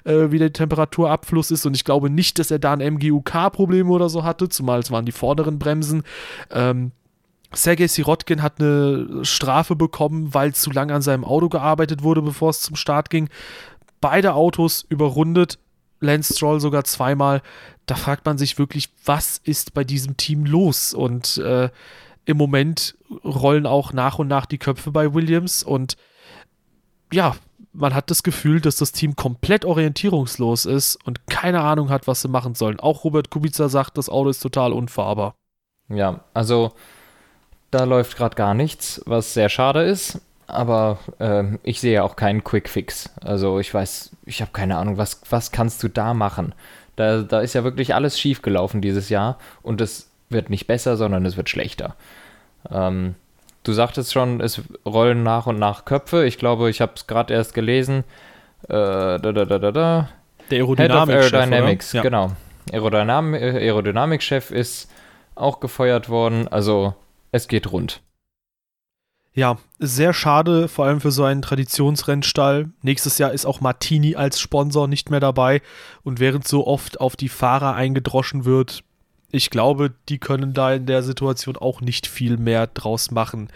[0.05, 1.67] äh, wie der Temperaturabfluss ist.
[1.67, 5.05] Und ich glaube nicht, dass er da ein MGUK-Problem oder so hatte, zumal es waren
[5.05, 6.05] die vorderen Bremsen.
[6.51, 6.93] Ähm,
[7.53, 12.49] Sergei Sirotkin hat eine Strafe bekommen, weil zu lange an seinem Auto gearbeitet wurde, bevor
[12.49, 13.29] es zum Start ging.
[14.01, 15.59] Beide Autos überrundet,
[16.01, 17.43] Lance Stroll sogar zweimal.
[17.87, 20.93] Da fragt man sich wirklich, was ist bei diesem Team los?
[20.93, 21.71] Und äh,
[22.25, 25.97] im Moment rollen auch nach und nach die Köpfe bei Williams und
[27.13, 27.37] ja,
[27.73, 32.23] man hat das Gefühl, dass das Team komplett orientierungslos ist und keine Ahnung hat, was
[32.23, 32.81] sie machen sollen.
[32.81, 35.35] Auch Robert Kubica sagt, das Auto ist total unfahrbar.
[35.89, 36.73] Ja, also
[37.71, 40.21] da läuft gerade gar nichts, was sehr schade ist.
[40.47, 43.11] Aber äh, ich sehe auch keinen Quick Fix.
[43.23, 46.55] Also ich weiß, ich habe keine Ahnung, was, was kannst du da machen?
[46.95, 50.97] Da, da ist ja wirklich alles schief gelaufen dieses Jahr und es wird nicht besser,
[50.97, 51.95] sondern es wird schlechter.
[52.71, 53.15] Ähm,
[53.65, 56.25] du sagtest schon, es rollen nach und nach Köpfe.
[56.27, 58.05] Ich glaube, ich habe es gerade erst gelesen.
[58.65, 60.09] Äh, da, da, da, da, da.
[60.51, 62.03] Der Aerodynamik Head of Aerodynamics, ja.
[62.03, 62.33] genau.
[62.73, 64.91] Aerodynam Aerodynamik-Chef ist
[65.35, 66.49] auch gefeuert worden.
[66.49, 66.95] Also
[67.33, 68.01] es geht rund.
[69.37, 72.71] Ja, sehr schade, vor allem für so einen Traditionsrennstall.
[72.81, 75.61] Nächstes Jahr ist auch Martini als Sponsor nicht mehr dabei.
[76.03, 78.83] Und während so oft auf die Fahrer eingedroschen wird,
[79.31, 83.49] ich glaube, die können da in der Situation auch nicht viel mehr draus machen.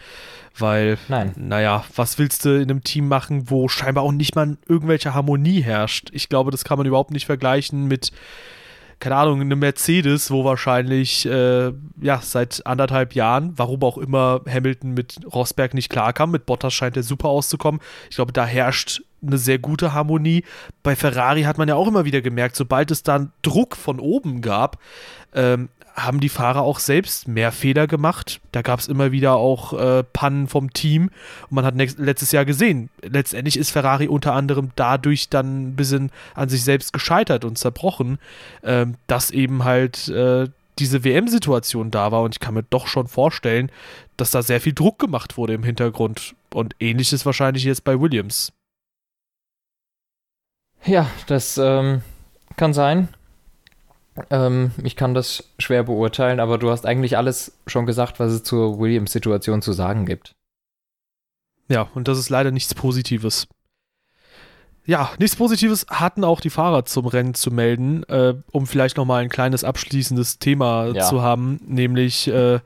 [0.59, 1.33] Weil, Nein.
[1.37, 5.62] naja, was willst du in einem Team machen, wo scheinbar auch nicht mal irgendwelche Harmonie
[5.62, 6.11] herrscht?
[6.12, 8.12] Ich glaube, das kann man überhaupt nicht vergleichen mit
[9.01, 14.93] keine Ahnung, eine Mercedes, wo wahrscheinlich, äh, ja, seit anderthalb Jahren, warum auch immer Hamilton
[14.93, 17.81] mit Rosberg nicht klarkam, mit Bottas scheint er super auszukommen.
[18.11, 20.45] Ich glaube, da herrscht eine sehr gute Harmonie.
[20.83, 24.43] Bei Ferrari hat man ja auch immer wieder gemerkt, sobald es dann Druck von oben
[24.43, 24.79] gab,
[25.35, 28.40] ähm, haben die Fahrer auch selbst mehr Fehler gemacht.
[28.53, 31.11] Da gab es immer wieder auch äh, Pannen vom Team.
[31.48, 36.11] Und man hat letztes Jahr gesehen, letztendlich ist Ferrari unter anderem dadurch dann ein bisschen
[36.35, 38.18] an sich selbst gescheitert und zerbrochen,
[38.62, 40.48] äh, dass eben halt äh,
[40.79, 42.22] diese WM-Situation da war.
[42.22, 43.70] Und ich kann mir doch schon vorstellen,
[44.16, 46.35] dass da sehr viel Druck gemacht wurde im Hintergrund.
[46.53, 48.53] Und ähnliches wahrscheinlich jetzt bei Williams.
[50.85, 52.03] Ja, das ähm,
[52.57, 53.09] kann sein.
[54.31, 58.42] Ähm, ich kann das schwer beurteilen, aber du hast eigentlich alles schon gesagt, was es
[58.42, 60.35] zur Williams-Situation zu sagen gibt.
[61.68, 63.46] Ja, und das ist leider nichts Positives.
[64.85, 69.23] Ja, nichts Positives hatten auch die Fahrer zum Rennen zu melden, äh, um vielleicht nochmal
[69.23, 71.05] ein kleines abschließendes Thema ja.
[71.05, 72.59] zu haben, nämlich äh,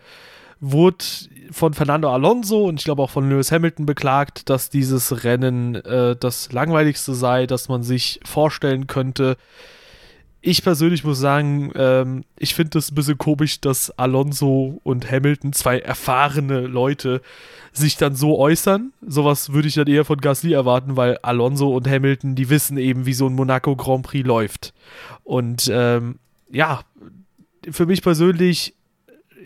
[0.60, 1.04] wurde
[1.50, 6.16] von Fernando Alonso und ich glaube auch von Lewis Hamilton beklagt, dass dieses Rennen äh,
[6.16, 9.36] das langweiligste sei, das man sich vorstellen könnte
[10.46, 15.54] ich persönlich muss sagen, ähm, ich finde es ein bisschen komisch, dass Alonso und Hamilton,
[15.54, 17.22] zwei erfahrene Leute,
[17.72, 18.92] sich dann so äußern.
[19.00, 23.06] Sowas würde ich dann eher von Gasly erwarten, weil Alonso und Hamilton, die wissen eben,
[23.06, 24.74] wie so ein Monaco Grand Prix läuft.
[25.24, 26.18] Und ähm,
[26.52, 26.82] ja,
[27.70, 28.74] für mich persönlich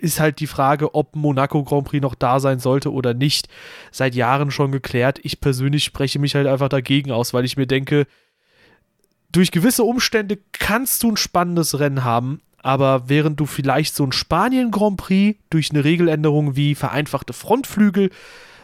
[0.01, 3.49] ist halt die Frage, ob Monaco Grand Prix noch da sein sollte oder nicht,
[3.93, 5.21] seit Jahren schon geklärt.
[5.23, 8.07] Ich persönlich spreche mich halt einfach dagegen aus, weil ich mir denke,
[9.33, 14.13] durch gewisse Umstände kannst du ein spannendes Rennen haben, aber während du vielleicht so ein
[14.13, 18.11] Spanien Grand Prix durch eine Regeländerung wie vereinfachte Frontflügel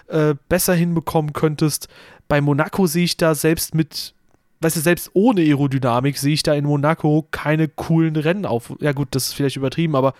[0.09, 1.89] äh, besser hinbekommen könntest,
[2.29, 4.15] bei Monaco sehe ich da selbst mit,
[4.61, 8.73] weißt du, selbst ohne Aerodynamik sehe ich da in Monaco keine coolen Rennen auf.
[8.81, 10.15] Ja gut, das ist vielleicht übertrieben, aber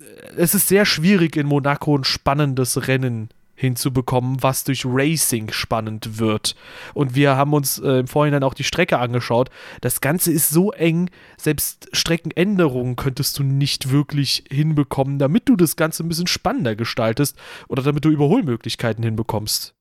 [0.00, 0.04] äh,
[0.36, 3.30] es ist sehr schwierig in Monaco ein spannendes Rennen
[3.60, 6.56] hinzubekommen, was durch Racing spannend wird.
[6.94, 9.50] Und wir haben uns äh, im Vorhinein auch die Strecke angeschaut.
[9.82, 15.76] Das Ganze ist so eng, selbst Streckenänderungen könntest du nicht wirklich hinbekommen, damit du das
[15.76, 17.36] Ganze ein bisschen spannender gestaltest
[17.68, 19.74] oder damit du Überholmöglichkeiten hinbekommst.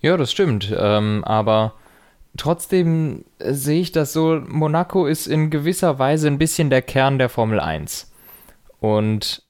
[0.00, 0.72] Ja, das stimmt.
[0.78, 1.74] Ähm, aber
[2.36, 7.18] trotzdem äh, sehe ich das so, Monaco ist in gewisser Weise ein bisschen der Kern
[7.18, 8.12] der Formel 1.
[8.78, 9.47] Und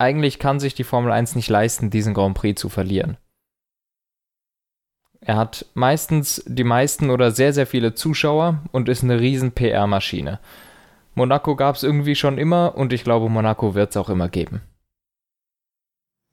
[0.00, 3.18] eigentlich kann sich die Formel 1 nicht leisten, diesen Grand Prix zu verlieren.
[5.20, 10.40] Er hat meistens die meisten oder sehr, sehr viele Zuschauer und ist eine riesen PR-Maschine.
[11.14, 14.62] Monaco gab es irgendwie schon immer und ich glaube, Monaco wird es auch immer geben.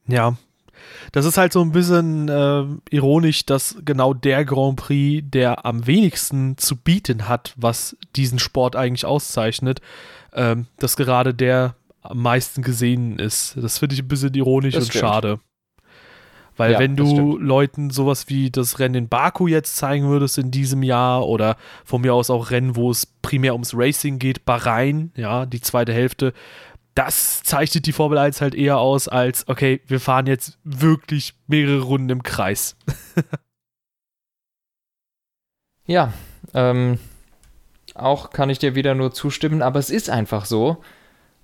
[0.08, 0.38] Ja,
[1.12, 5.86] das ist halt so ein bisschen äh, ironisch, dass genau der Grand Prix, der am
[5.86, 9.82] wenigsten zu bieten hat, was diesen Sport eigentlich auszeichnet,
[10.32, 11.76] äh, dass gerade der
[12.10, 13.56] am meisten gesehen ist.
[13.58, 15.02] Das finde ich ein bisschen ironisch das und stimmt.
[15.02, 15.40] schade.
[16.58, 20.50] Weil ja, wenn du Leuten sowas wie das Rennen in Baku jetzt zeigen würdest in
[20.50, 25.12] diesem Jahr oder von mir aus auch Rennen, wo es primär ums Racing geht, Bahrain,
[25.16, 26.34] ja, die zweite Hälfte,
[26.96, 31.82] das zeichnet die Formel 1 halt eher aus als, okay, wir fahren jetzt wirklich mehrere
[31.82, 32.76] Runden im Kreis.
[35.86, 36.12] ja,
[36.56, 36.98] ähm,
[37.94, 40.82] auch kann ich dir wieder nur zustimmen, aber es ist einfach so,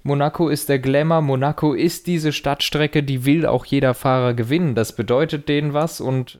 [0.04, 4.76] Monaco ist der Glamour, Monaco ist diese Stadtstrecke, die will auch jeder Fahrer gewinnen.
[4.76, 6.40] Das bedeutet denen was und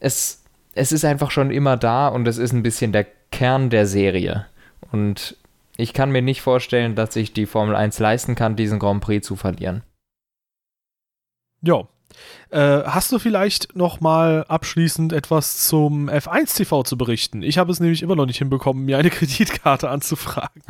[0.00, 0.44] es,
[0.74, 4.46] es ist einfach schon immer da und es ist ein bisschen der Kern der Serie.
[4.90, 5.36] Und
[5.76, 9.24] ich kann mir nicht vorstellen, dass sich die Formel 1 leisten kann, diesen Grand Prix
[9.24, 9.84] zu verlieren.
[11.62, 11.86] Ja,
[12.50, 17.42] äh, hast du vielleicht noch mal abschließend etwas zum F1 TV zu berichten?
[17.42, 20.62] Ich habe es nämlich immer noch nicht hinbekommen, mir eine Kreditkarte anzufragen.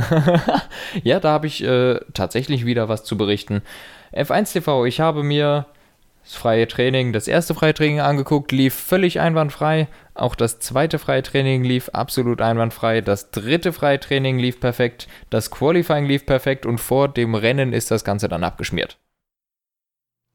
[1.02, 3.62] ja, da habe ich äh, tatsächlich wieder was zu berichten.
[4.12, 5.66] F1 TV, ich habe mir
[6.24, 9.88] das freie Training, das erste freie Training angeguckt, lief völlig einwandfrei.
[10.14, 13.00] Auch das zweite freie Training lief absolut einwandfrei.
[13.00, 15.08] Das dritte freie Training lief perfekt.
[15.30, 18.98] Das Qualifying lief perfekt und vor dem Rennen ist das Ganze dann abgeschmiert.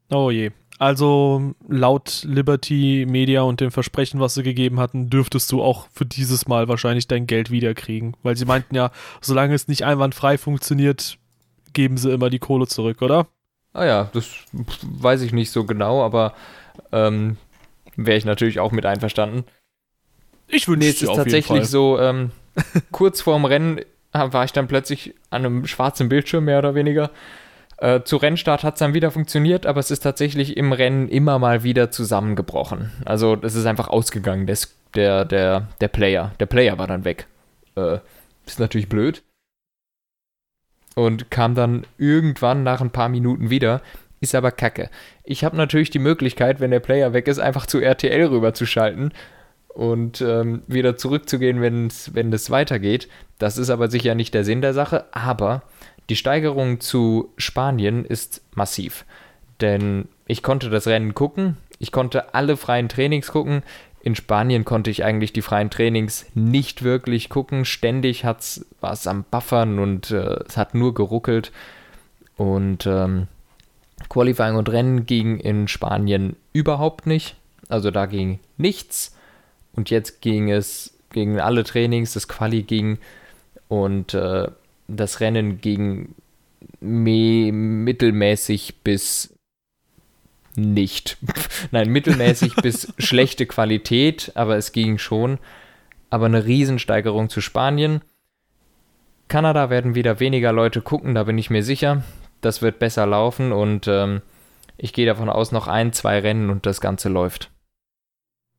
[0.10, 0.52] Oh je.
[0.80, 6.06] Also laut Liberty Media und dem Versprechen, was sie gegeben hatten, dürftest du auch für
[6.06, 8.18] dieses Mal wahrscheinlich dein Geld wiederkriegen.
[8.24, 11.18] Weil sie meinten ja, solange es nicht einwandfrei funktioniert,
[11.74, 13.28] geben sie immer die Kohle zurück, oder?
[13.74, 14.30] Ah ja, das
[14.82, 16.34] weiß ich nicht so genau, aber
[16.92, 17.38] ähm,
[17.96, 19.46] wäre ich natürlich auch mit einverstanden.
[20.48, 22.32] Ich wünsche nee, es ist tatsächlich so, ähm,
[22.92, 23.82] kurz vorm Rennen
[24.12, 27.10] war ich dann plötzlich an einem schwarzen Bildschirm, mehr oder weniger.
[27.78, 31.40] Äh, zu Rennstart hat es dann wieder funktioniert, aber es ist tatsächlich im Rennen immer
[31.40, 32.92] mal wieder zusammengebrochen.
[33.06, 36.34] Also es ist einfach ausgegangen, des, der, der, der Player.
[36.40, 37.28] Der Player war dann weg.
[37.76, 38.00] Äh,
[38.46, 39.24] ist natürlich blöd.
[40.96, 43.82] Und kam dann irgendwann nach ein paar Minuten wieder.
[44.20, 44.90] Ist aber kacke.
[45.24, 49.12] Ich habe natürlich die Möglichkeit, wenn der Player weg ist, einfach zu RTL rüberzuschalten
[49.74, 53.10] und ähm, wieder zurückzugehen, wenn es weitergeht.
[53.40, 55.64] Das ist aber sicher nicht der Sinn der Sache, aber
[56.10, 59.06] die Steigerung zu Spanien ist massiv.
[59.62, 63.64] Denn ich konnte das Rennen gucken, ich konnte alle freien Trainings gucken.
[64.02, 67.66] In Spanien konnte ich eigentlich die freien Trainings nicht wirklich gucken.
[67.66, 71.52] Ständig war es am Buffern und äh, es hat nur geruckelt.
[72.36, 73.28] Und ähm,
[74.10, 77.36] Qualifying und Rennen ging in Spanien überhaupt nicht.
[77.70, 79.16] Also da ging nichts.
[79.74, 82.98] Und jetzt ging es gegen alle Trainings, das Quali ging
[83.68, 84.50] und äh,
[84.88, 86.16] das Rennen ging
[86.80, 89.34] mittelmäßig bis
[90.56, 91.18] nicht.
[91.72, 95.40] Nein, mittelmäßig bis schlechte Qualität, aber es ging schon.
[96.10, 98.02] Aber eine Riesensteigerung zu Spanien.
[99.28, 102.04] Kanada werden wieder weniger Leute gucken, da bin ich mir sicher.
[102.42, 104.22] Das wird besser laufen und ähm,
[104.78, 107.50] ich gehe davon aus, noch ein, zwei Rennen und das Ganze läuft.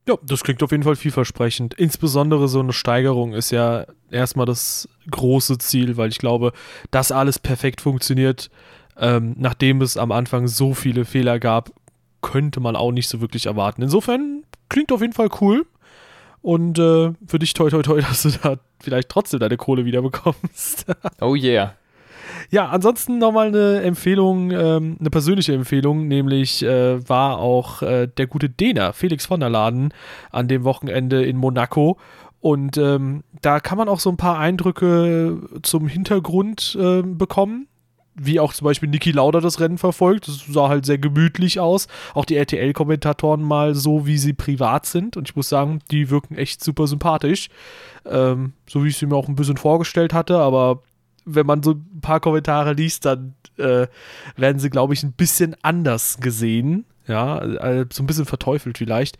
[0.06, 1.74] Ja, das klingt auf jeden Fall vielversprechend.
[1.74, 6.52] Insbesondere so eine Steigerung ist ja erstmal das große Ziel, weil ich glaube,
[6.90, 8.50] dass alles perfekt funktioniert,
[8.98, 11.70] ähm, nachdem es am Anfang so viele Fehler gab,
[12.20, 13.82] könnte man auch nicht so wirklich erwarten.
[13.82, 15.66] Insofern klingt auf jeden Fall cool.
[16.42, 20.02] Und äh, für dich toi toi toi, dass du da vielleicht trotzdem deine Kohle wieder
[20.02, 20.84] bekommst.
[21.22, 21.74] oh yeah.
[22.50, 28.26] Ja, ansonsten nochmal eine Empfehlung, ähm, eine persönliche Empfehlung, nämlich äh, war auch äh, der
[28.26, 29.92] gute Dena, Felix von der Laden,
[30.30, 31.98] an dem Wochenende in Monaco.
[32.40, 37.68] Und ähm, da kann man auch so ein paar Eindrücke zum Hintergrund äh, bekommen
[38.14, 40.28] wie auch zum Beispiel Niki Lauda das Rennen verfolgt.
[40.28, 41.88] Das sah halt sehr gemütlich aus.
[42.14, 45.16] Auch die RTL-Kommentatoren mal so, wie sie privat sind.
[45.16, 47.48] Und ich muss sagen, die wirken echt super sympathisch.
[48.06, 50.38] Ähm, so wie ich sie mir auch ein bisschen vorgestellt hatte.
[50.38, 50.82] Aber
[51.24, 53.86] wenn man so ein paar Kommentare liest, dann äh,
[54.36, 56.84] werden sie, glaube ich, ein bisschen anders gesehen.
[57.06, 59.18] Ja, äh, so ein bisschen verteufelt vielleicht.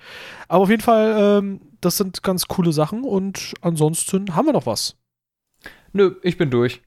[0.49, 4.67] Aber auf jeden Fall, ähm, das sind ganz coole Sachen und ansonsten haben wir noch
[4.67, 4.97] was.
[5.93, 6.83] Nö, ich bin durch.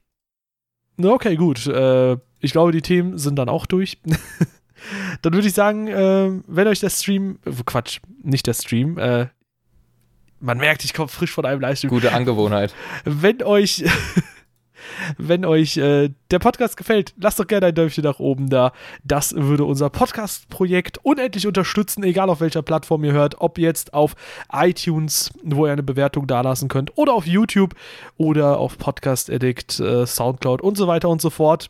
[1.00, 1.66] Okay, gut.
[1.66, 3.98] Äh, ich glaube, die Themen sind dann auch durch.
[5.22, 9.28] dann würde ich sagen, äh, wenn euch der Stream, äh, Quatsch, nicht der Stream, äh,
[10.40, 11.90] man merkt, ich komme frisch von einem Livestream.
[11.90, 12.74] Gute Angewohnheit.
[13.04, 13.84] Wenn euch
[15.16, 18.72] wenn euch äh, der Podcast gefällt, lasst doch gerne ein Däumchen nach oben da.
[19.04, 23.40] Das würde unser Podcast-Projekt unendlich unterstützen, egal auf welcher Plattform ihr hört.
[23.40, 24.14] Ob jetzt auf
[24.52, 27.74] iTunes, wo ihr eine Bewertung dalassen könnt, oder auf YouTube
[28.16, 31.68] oder auf Podcast Addict, äh, Soundcloud und so weiter und so fort.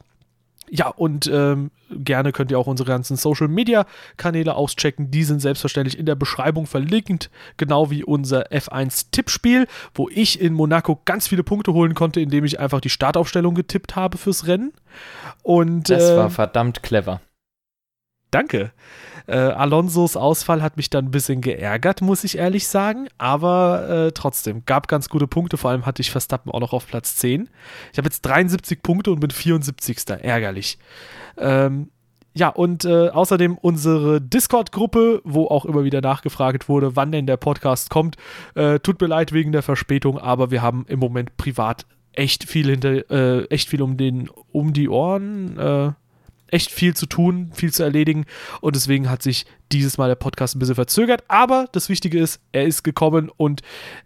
[0.71, 5.11] Ja, und ähm, gerne könnt ihr auch unsere ganzen Social Media Kanäle auschecken.
[5.11, 11.01] Die sind selbstverständlich in der Beschreibung verlinkt, genau wie unser F1-Tippspiel, wo ich in Monaco
[11.05, 14.73] ganz viele Punkte holen konnte, indem ich einfach die Startaufstellung getippt habe fürs Rennen.
[15.43, 17.21] Und, das äh, war verdammt clever.
[18.31, 18.73] Danke.
[19.27, 23.09] Äh, Alonsos Ausfall hat mich dann ein bisschen geärgert, muss ich ehrlich sagen.
[23.19, 25.57] Aber äh, trotzdem, gab ganz gute Punkte.
[25.57, 27.49] Vor allem hatte ich Verstappen auch noch auf Platz 10.
[27.93, 29.99] Ich habe jetzt 73 Punkte und bin 74.
[30.23, 30.79] Ärgerlich.
[31.37, 31.91] Ähm,
[32.35, 37.37] ja, und äh, außerdem unsere Discord-Gruppe, wo auch immer wieder nachgefragt wurde, wann denn der
[37.37, 38.17] Podcast kommt.
[38.55, 42.71] Äh, tut mir leid wegen der Verspätung, aber wir haben im Moment privat echt viel
[42.71, 45.59] hinter, äh, echt viel um den, um die Ohren.
[46.51, 48.25] Echt viel zu tun, viel zu erledigen
[48.61, 51.25] und deswegen hat sich dieses Mal der Podcast ein bisschen verzögert.
[51.29, 53.63] Aber das Wichtige ist, er ist gekommen und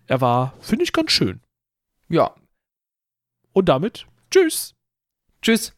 [0.06, 1.40] er war, finde ich, ganz schön.
[2.08, 2.34] Ja.
[3.52, 4.74] Und damit, tschüss.
[5.40, 5.74] Tschüss.